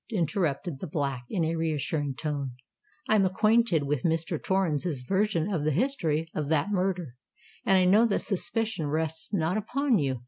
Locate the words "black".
0.87-1.25